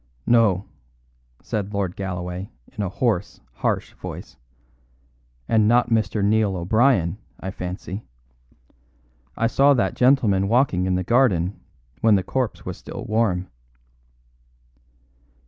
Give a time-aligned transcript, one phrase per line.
[0.25, 0.65] "No,"
[1.43, 4.35] said Lord Galloway in a hoarse, harsh voice.
[5.47, 6.25] "And not Mr.
[6.25, 8.01] Neil O'Brien, I fancy.
[9.37, 11.59] I saw that gentleman walking in the garden
[11.99, 13.47] when the corpse was still warm."